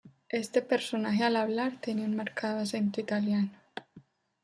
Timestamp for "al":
1.23-1.35